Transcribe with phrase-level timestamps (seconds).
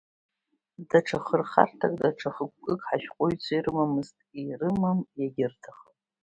[0.89, 4.15] Даҽа хырхарҭак, даҽа хықәкык ҳашәҟәыҩҩцәа ирымамызт,
[4.49, 5.93] ирымам, иагьырҭахым.